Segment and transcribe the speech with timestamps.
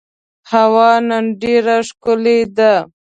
[0.51, 2.73] هوا نن ډېره ښکلې ده.